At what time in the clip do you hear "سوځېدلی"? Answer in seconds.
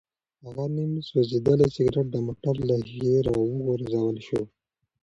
1.09-1.67